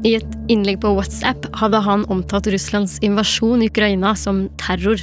I 0.04 0.18
et 0.18 0.36
innlegg 0.52 0.82
på 0.82 0.92
WhatsApp 0.94 1.48
hadde 1.56 1.80
han 1.80 2.04
omtalt 2.12 2.48
Russlands 2.52 2.98
invasjon 3.04 3.64
i 3.64 3.70
Ukraina 3.72 4.12
som 4.18 4.46
terror. 4.60 5.00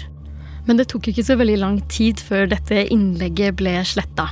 Men 0.67 0.77
det 0.77 0.91
tok 0.91 1.09
ikke 1.09 1.25
så 1.25 1.37
veldig 1.39 1.57
lang 1.57 1.79
tid 1.89 2.21
før 2.21 2.45
dette 2.51 2.85
innlegget 2.93 3.57
ble 3.57 3.79
sletta. 3.87 4.29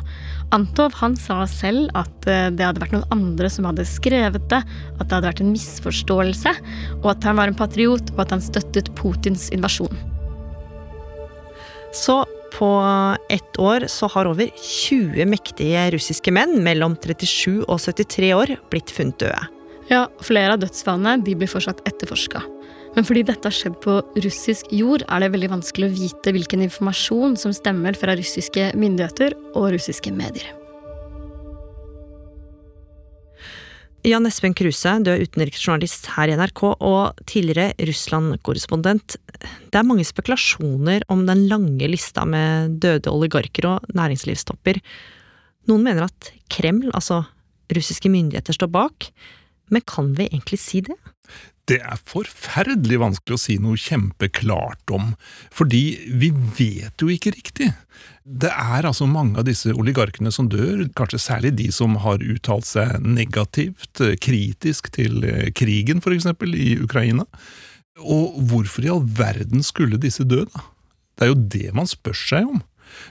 Antov 0.55 0.95
han 0.97 1.13
sa 1.19 1.43
selv 1.49 1.91
at 1.97 2.25
eh, 2.29 2.47
det 2.49 2.65
hadde 2.65 2.81
vært 2.81 2.95
noen 2.95 3.13
andre 3.13 3.51
som 3.53 3.67
hadde 3.69 3.85
skrevet 3.85 4.47
det, 4.49 4.61
at 4.63 5.03
det 5.03 5.13
hadde 5.13 5.29
vært 5.29 5.43
en 5.43 5.53
misforståelse, 5.53 6.53
og 7.03 7.07
at 7.13 7.27
han 7.27 7.37
var 7.37 7.51
en 7.51 7.57
patriot, 7.59 8.13
og 8.15 8.23
at 8.25 8.33
han 8.33 8.41
støttet 8.43 8.89
Putins 8.97 9.49
invasjon. 9.53 9.93
Så 11.93 12.23
på 12.55 12.69
ett 13.29 13.59
år 13.61 13.85
så 13.93 14.09
har 14.09 14.29
over 14.29 14.49
20 14.57 15.29
mektige 15.29 15.85
russiske 15.93 16.33
menn 16.33 16.57
mellom 16.65 16.97
37 16.97 17.61
og 17.67 17.77
73 17.77 18.33
år 18.33 18.57
blitt 18.73 18.93
funnet 18.93 19.21
døde. 19.21 19.41
Ja, 19.89 20.07
flere 20.21 20.53
av 20.57 20.63
dødsfallene 20.63 21.21
de 21.25 21.37
blir 21.37 21.49
fortsatt 21.49 21.81
etterforska. 21.89 22.41
Men 22.99 23.05
fordi 23.07 23.21
dette 23.23 23.47
har 23.47 23.55
skjedd 23.55 23.77
på 23.79 23.93
russisk 24.25 24.73
jord, 24.75 25.05
er 25.07 25.23
det 25.23 25.29
veldig 25.31 25.47
vanskelig 25.53 25.87
å 25.87 25.93
vite 25.95 26.33
hvilken 26.35 26.65
informasjon 26.65 27.37
som 27.39 27.53
stemmer 27.55 27.95
fra 27.95 28.11
russiske 28.19 28.73
myndigheter 28.75 29.37
og 29.53 29.69
russiske 29.77 30.11
medier. 30.11 30.49
Jan 34.03 34.27
Espen 34.27 34.51
Kruse, 34.51 34.97
du 34.99 35.13
er 35.13 35.23
utenriksjournalist 35.23 36.11
her 36.17 36.27
i 36.27 36.35
NRK 36.41 36.65
og 36.73 37.23
tidligere 37.23 37.87
Russland-korrespondent. 37.87 39.15
Det 39.71 39.79
er 39.79 39.87
mange 39.87 40.03
spekulasjoner 40.03 41.07
om 41.07 41.23
den 41.29 41.47
lange 41.47 41.87
lista 41.87 42.27
med 42.27 42.81
døde 42.83 43.15
oligarker 43.15 43.77
og 43.77 43.89
næringslivstopper. 43.95 44.83
Noen 45.71 45.87
mener 45.87 46.09
at 46.11 46.33
Kreml, 46.51 46.91
altså 46.91 47.23
russiske 47.71 48.11
myndigheter, 48.11 48.59
står 48.59 48.75
bak. 48.75 49.13
Men 49.73 49.85
kan 49.87 50.13
vi 50.17 50.27
egentlig 50.29 50.59
si 50.61 50.81
det? 50.85 50.97
Det 51.69 51.77
er 51.85 51.99
forferdelig 52.09 52.97
vanskelig 52.97 53.35
å 53.35 53.41
si 53.41 53.55
noe 53.61 53.77
kjempeklart 53.77 54.89
om, 54.95 55.11
fordi 55.53 55.83
vi 56.17 56.31
vet 56.33 57.03
jo 57.03 57.11
ikke 57.13 57.35
riktig. 57.35 57.67
Det 58.25 58.49
er 58.49 58.87
altså 58.89 59.05
mange 59.09 59.37
av 59.37 59.45
disse 59.45 59.73
oligarkene 59.77 60.33
som 60.33 60.49
dør, 60.49 60.87
kanskje 60.97 61.21
særlig 61.21 61.53
de 61.59 61.67
som 61.73 61.99
har 62.01 62.25
uttalt 62.25 62.65
seg 62.65 62.97
negativt, 63.05 64.01
kritisk 64.25 64.89
til 64.97 65.21
eh, 65.25 65.51
krigen 65.53 66.01
eksempel, 66.01 66.57
i 66.57 66.73
Ukraina. 66.81 67.27
Og 67.99 68.41
hvorfor 68.49 68.85
i 68.85 68.91
all 68.93 69.05
verden 69.05 69.61
skulle 69.65 70.01
disse 70.01 70.25
dø, 70.25 70.45
da? 70.49 70.65
Det 71.19 71.27
er 71.27 71.33
jo 71.33 71.47
det 71.51 71.73
man 71.75 71.89
spør 71.89 72.15
seg 72.15 72.47
om. 72.47 72.61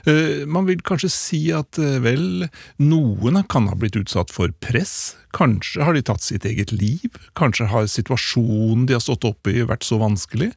Eh, 0.07 0.45
man 0.49 0.67
vil 0.69 0.81
kanskje 0.85 1.11
si 1.13 1.41
at 1.55 1.79
eh, 1.81 1.99
vel, 2.03 2.47
noen 2.81 3.41
kan 3.51 3.69
ha 3.71 3.77
blitt 3.79 3.97
utsatt 3.99 4.33
for 4.33 4.53
press. 4.63 5.15
Kanskje 5.35 5.85
har 5.85 5.97
de 5.97 6.03
tatt 6.05 6.25
sitt 6.25 6.47
eget 6.47 6.73
liv. 6.75 7.19
Kanskje 7.39 7.69
har 7.71 7.89
situasjonen 7.91 8.87
de 8.89 8.97
har 8.97 9.03
stått 9.03 9.27
oppe 9.27 9.53
i 9.53 9.67
vært 9.67 9.87
så 9.87 9.99
vanskelig. 10.01 10.51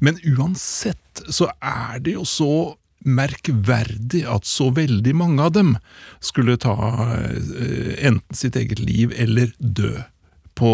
Men 0.00 0.20
uansett 0.36 1.24
så 1.28 1.50
er 1.60 2.02
det 2.04 2.16
jo 2.16 2.26
så 2.28 2.52
merkverdig 3.06 4.24
at 4.26 4.48
så 4.48 4.72
veldig 4.74 5.12
mange 5.14 5.44
av 5.44 5.52
dem 5.54 5.76
skulle 6.24 6.58
ta 6.58 6.74
eh, 7.14 7.94
enten 8.08 8.36
sitt 8.36 8.58
eget 8.58 8.82
liv 8.82 9.14
eller 9.16 9.52
dø 9.60 9.94
på 10.56 10.70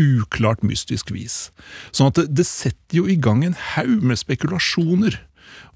uklart, 0.00 0.62
mystisk 0.64 1.12
vis. 1.12 1.50
Sånn 1.92 2.08
at 2.08 2.16
det, 2.16 2.30
det 2.40 2.46
setter 2.48 3.02
jo 3.02 3.04
i 3.12 3.18
gang 3.20 3.44
en 3.44 3.58
haug 3.74 4.00
med 4.08 4.16
spekulasjoner. 4.16 5.18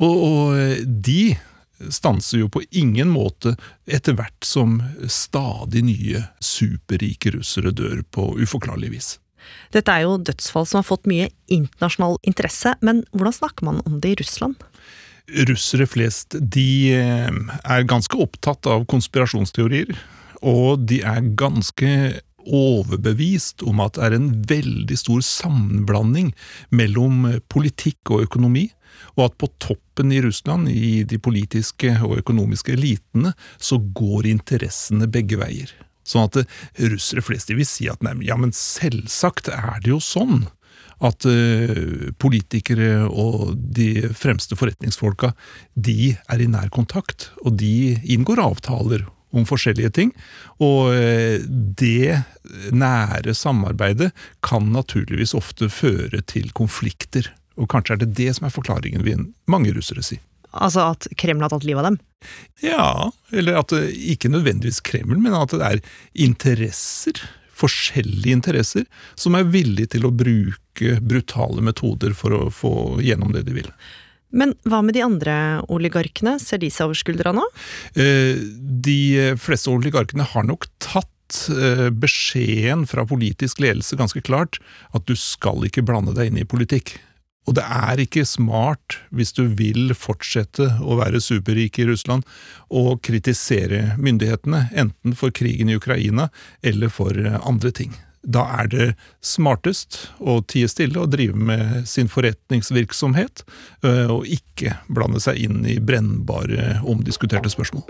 Og, 0.00 0.14
og 0.24 0.86
de 1.04 1.34
stanser 1.90 2.42
jo 2.42 2.50
på 2.52 2.62
ingen 2.70 3.10
måte 3.12 3.56
etter 3.86 4.16
hvert 4.18 4.46
som 4.46 4.78
stadig 5.10 5.84
nye 5.86 6.22
superrike 6.42 7.34
russere 7.36 7.74
dør 7.74 8.04
på 8.14 8.28
uforklarlig 8.42 8.92
vis. 8.94 9.10
Dette 9.74 9.90
er 9.90 10.04
jo 10.06 10.20
dødsfall 10.22 10.66
som 10.68 10.82
har 10.82 10.88
fått 10.88 11.08
mye 11.10 11.30
internasjonal 11.50 12.18
interesse, 12.28 12.76
men 12.84 13.02
hvordan 13.12 13.38
snakker 13.40 13.66
man 13.66 13.80
om 13.88 13.98
det 14.02 14.14
i 14.14 14.18
Russland? 14.22 14.60
Russere 15.48 15.86
flest 15.88 16.36
de 16.38 16.68
eh, 16.94 17.30
er 17.30 17.88
ganske 17.88 18.18
opptatt 18.20 18.68
av 18.70 18.86
konspirasjonsteorier. 18.90 19.94
Og 20.42 20.82
de 20.90 20.98
er 21.06 21.22
ganske 21.38 21.88
overbevist 22.46 23.64
om 23.68 23.82
at 23.84 23.96
det 23.96 24.06
er 24.06 24.16
en 24.16 24.30
veldig 24.48 24.98
stor 24.98 25.22
sammenblanding 25.26 26.32
mellom 26.74 27.26
politikk 27.52 28.14
og 28.14 28.26
økonomi, 28.28 28.68
og 29.16 29.26
at 29.26 29.38
på 29.40 29.48
toppen 29.62 30.12
i 30.12 30.20
Russland, 30.24 30.68
i 30.68 31.02
de 31.08 31.18
politiske 31.22 31.94
og 32.02 32.18
økonomiske 32.20 32.74
elitene, 32.76 33.34
så 33.58 33.80
går 33.80 34.28
interessene 34.30 35.08
begge 35.10 35.40
veier. 35.40 35.72
Sånn 36.06 36.26
at 36.26 36.42
russere 36.90 37.22
flest 37.24 37.52
vil 37.52 37.66
si 37.68 37.88
at 37.90 38.02
nei, 38.04 38.16
ja, 38.26 38.36
men 38.40 38.54
selvsagt 38.56 39.52
er 39.52 39.78
det 39.82 39.94
jo 39.94 40.00
sånn 40.02 40.46
at 41.02 41.26
uh, 41.26 42.10
politikere 42.22 43.08
og 43.10 43.56
de 43.74 44.06
fremste 44.14 44.58
forretningsfolka 44.58 45.32
de 45.74 46.14
er 46.14 46.42
i 46.42 46.50
nær 46.50 46.70
kontakt, 46.74 47.30
og 47.42 47.58
de 47.62 47.98
inngår 48.02 48.42
avtaler 48.42 49.06
om 49.32 49.46
forskjellige 49.48 49.92
ting. 49.98 50.12
Og 50.62 50.92
uh, 50.92 51.42
det 51.78 52.22
nære 52.74 53.34
samarbeidet 53.36 54.12
kan 54.44 54.70
naturligvis 54.74 55.36
ofte 55.38 55.70
føre 55.72 56.22
til 56.28 56.52
konflikter. 56.56 57.32
Og 57.60 57.68
kanskje 57.72 57.96
er 57.96 58.04
det 58.04 58.14
det 58.18 58.30
som 58.36 58.48
er 58.48 58.54
forklaringen, 58.54 59.04
vil 59.04 59.28
mange 59.50 59.74
russere 59.76 60.04
si. 60.04 60.20
Altså 60.52 60.90
at 60.92 61.06
Kreml 61.16 61.44
har 61.44 61.52
tatt 61.52 61.64
livet 61.64 61.80
av 61.80 61.92
dem? 61.92 62.00
Ja, 62.62 62.88
eller 63.32 63.62
at 63.62 63.72
det 63.72 63.86
ikke 64.14 64.30
nødvendigvis 64.32 64.82
Kreml, 64.84 65.16
men 65.20 65.36
at 65.36 65.54
det 65.56 65.64
er 65.64 65.86
interesser 66.28 67.22
forskjellige 67.62 68.38
interesser 68.38 68.86
som 69.18 69.36
er 69.36 69.50
villige 69.52 69.94
til 69.94 70.06
å 70.08 70.14
bruke 70.14 70.96
brutale 71.04 71.64
metoder 71.64 72.14
for 72.16 72.34
å 72.36 72.46
få 72.52 72.74
gjennom 73.04 73.34
det 73.34 73.44
de 73.48 73.58
vil. 73.60 73.68
Men 74.32 74.54
hva 74.68 74.80
med 74.84 74.96
de 74.96 75.04
andre 75.04 75.36
oligarkene, 75.72 76.38
ser 76.40 76.62
de 76.62 76.70
seg 76.72 76.88
over 76.88 76.98
skuldra 76.98 77.34
nå? 77.36 77.44
Eh, 77.94 78.40
de 78.84 79.36
fleste 79.40 79.72
oligarkene 79.72 80.26
har 80.32 80.46
nok 80.48 80.66
tatt 80.82 81.44
eh, 81.52 81.88
beskjeden 81.92 82.86
fra 82.88 83.06
politisk 83.08 83.62
ledelse 83.62 83.98
ganske 84.00 84.24
klart, 84.24 84.60
at 84.96 85.06
du 85.08 85.14
skal 85.18 85.68
ikke 85.68 85.84
blande 85.86 86.16
deg 86.16 86.32
inn 86.32 86.42
i 86.42 86.48
politikk. 86.48 86.96
Og 87.50 87.56
det 87.58 87.64
er 87.66 87.98
ikke 87.98 88.22
smart, 88.28 89.00
hvis 89.10 89.34
du 89.34 89.48
vil 89.58 89.90
fortsette 89.98 90.68
å 90.78 90.94
være 91.00 91.18
superrik 91.20 91.80
i 91.82 91.88
Russland, 91.88 92.22
å 92.70 92.94
kritisere 93.02 93.96
myndighetene, 93.98 94.68
enten 94.78 95.16
for 95.18 95.34
krigen 95.34 95.72
i 95.72 95.76
Ukraina 95.80 96.28
eller 96.62 96.92
for 96.92 97.18
andre 97.42 97.74
ting. 97.74 97.96
Da 98.22 98.44
er 98.60 98.68
det 98.70 98.88
smartest 99.24 99.98
å 100.20 100.38
tie 100.46 100.68
stille 100.70 101.00
og 101.02 101.10
drive 101.14 101.34
med 101.34 101.88
sin 101.90 102.10
forretningsvirksomhet, 102.10 103.42
øh, 103.86 104.18
og 104.18 104.30
ikke 104.30 104.76
blande 104.92 105.22
seg 105.22 105.40
inn 105.42 105.64
i 105.66 105.80
brennbare, 105.82 106.78
omdiskuterte 106.86 107.50
spørsmål. 107.50 107.84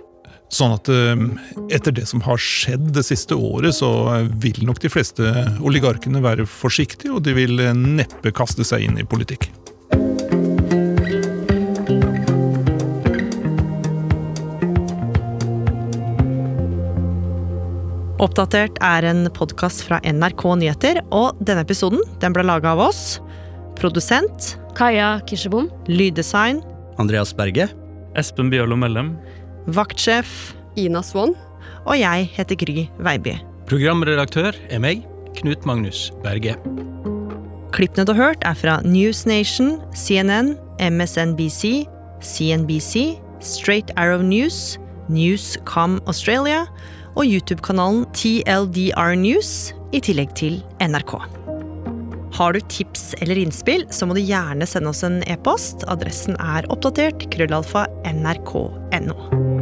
Sånn 0.52 0.74
at 0.74 0.88
eh, 0.92 1.26
etter 1.72 1.94
det 1.96 2.06
som 2.08 2.24
har 2.24 2.40
skjedd 2.40 2.90
det 2.96 3.04
siste 3.08 3.36
året, 3.36 3.76
så 3.76 3.90
vil 4.40 4.64
nok 4.68 4.80
de 4.84 4.92
fleste 4.92 5.34
oligarkene 5.60 6.24
være 6.24 6.48
forsiktige, 6.48 7.12
og 7.12 7.24
de 7.28 7.36
vil 7.36 7.60
neppe 7.76 8.32
kaste 8.36 8.64
seg 8.68 8.88
inn 8.88 9.00
i 9.00 9.08
politikk. 9.08 9.50
Oppdatert 18.22 18.76
er 18.86 19.02
en 19.08 19.24
podkast 19.34 19.80
fra 19.82 19.96
NRK 20.06 20.44
Nyheter, 20.60 21.00
og 21.10 21.40
denne 21.42 21.64
episoden 21.64 22.04
den 22.22 22.34
ble 22.34 22.44
laga 22.46 22.70
av 22.76 22.82
oss. 22.84 23.16
Produsent 23.74 24.52
Kaja 24.78 25.16
Kirsebom. 25.26 25.66
Lyddesign 25.90 26.60
Andreas 27.02 27.32
Berge. 27.34 27.66
Espen 28.14 28.52
Bjørlo 28.52 28.78
Mellem. 28.78 29.16
Vaktsjef 29.74 30.52
Ina 30.78 31.02
Swann. 31.02 31.34
Og 31.82 31.98
jeg 31.98 32.28
heter 32.36 32.60
Gry 32.62 32.86
Veiby. 33.02 33.34
Programredaktør 33.66 34.54
er 34.70 34.84
meg, 34.84 35.02
Knut 35.40 35.66
Magnus 35.66 36.12
Berge. 36.22 36.54
Klippene 37.74 38.06
du 38.06 38.14
har 38.14 38.22
hørt, 38.22 38.46
er 38.46 38.54
fra 38.54 38.78
News 38.86 39.24
Nation, 39.26 39.80
CNN, 39.98 40.54
MSNBC, 40.78 41.88
CNBC, 42.22 43.16
Straight 43.42 43.90
Arrow 43.96 44.22
News, 44.22 44.76
Newscom 45.10 45.98
Australia 46.06 46.68
og 47.16 47.24
YouTube-kanalen 47.26 48.06
TLDR 48.16 49.16
News, 49.20 49.72
i 49.92 50.00
tillegg 50.00 50.32
til 50.38 50.60
NRK. 50.80 51.16
Har 52.32 52.56
du 52.56 52.60
tips 52.72 53.12
eller 53.20 53.36
innspill, 53.36 53.84
så 53.92 54.08
må 54.08 54.16
du 54.16 54.22
gjerne 54.24 54.66
sende 54.68 54.92
oss 54.92 55.04
en 55.04 55.20
e-post. 55.28 55.84
Adressen 55.92 56.38
er 56.40 56.68
oppdatert 56.72 57.28
krøllalfa 57.34 57.84
nrk.no. 58.08 59.61